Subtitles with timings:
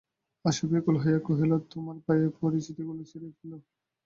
[0.45, 3.57] আশা ব্যাকুল হইয়া কহিল, তোমার পায়ে পড়ি, ও চিঠিগুলো ছিঁড়িয়া ফেলো।